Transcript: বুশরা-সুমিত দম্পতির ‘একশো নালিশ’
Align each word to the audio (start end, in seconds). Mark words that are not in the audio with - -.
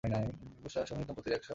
বুশরা-সুমিত 0.63 1.05
দম্পতির 1.07 1.33
‘একশো 1.33 1.39
নালিশ’ 1.39 1.49